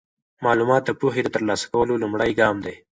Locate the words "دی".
2.65-2.75